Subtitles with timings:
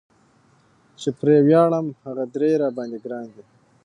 [1.01, 3.43] چې پرې وياړم هغه درې را باندي ګران دي